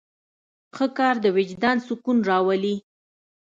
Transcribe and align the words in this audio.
ښه 0.75 0.87
کار 0.97 1.15
د 1.23 1.25
وجدان 1.37 1.77
سکون 1.87 2.17
راولي. 2.29 2.75